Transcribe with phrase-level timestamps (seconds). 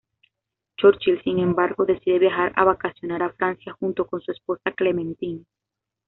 [0.77, 5.45] Churchill, sin embargo, decide viajar a vacacionar a Francia junto con su esposa Clementine.